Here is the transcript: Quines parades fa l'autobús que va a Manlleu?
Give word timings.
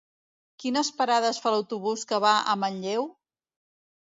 Quines 0.63 0.87
parades 1.01 1.39
fa 1.43 1.51
l'autobús 1.57 2.07
que 2.13 2.21
va 2.25 2.33
a 2.55 2.57
Manlleu? 2.63 3.07